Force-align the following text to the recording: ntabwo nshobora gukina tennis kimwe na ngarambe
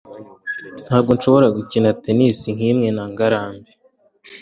ntabwo 0.85 1.09
nshobora 1.17 1.47
gukina 1.57 1.89
tennis 2.03 2.37
kimwe 2.57 2.89
na 2.95 3.03
ngarambe 3.11 3.71